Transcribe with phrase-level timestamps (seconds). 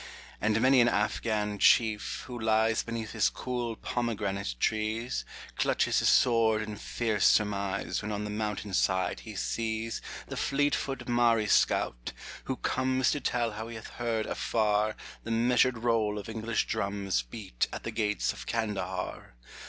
[0.41, 5.25] And many an Afghan chief, who lies Beneath his cool pomegranate trees,
[5.59, 11.07] Clutches his sword in fierce surmise When on the mountainside he sees The fleet foot
[11.07, 12.13] Marri scout,
[12.45, 17.21] who comes To tell how he hath heard afar The measured roll of English drums
[17.21, 19.35] Beat at the gates of Kandahar.